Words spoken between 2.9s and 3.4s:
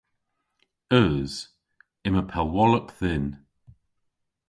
dhyn.